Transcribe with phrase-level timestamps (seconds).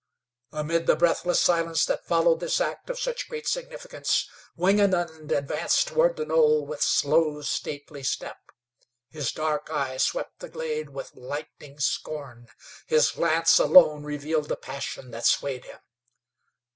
[0.51, 4.27] Amid the breathless silence that followed this act of such great significance,
[4.57, 8.39] Wingenund advanced toward the knoll with slow, stately step.
[9.11, 12.47] His dark eye swept the glade with lightning scorn;
[12.87, 15.77] his glance alone revealed the passion that swayed him.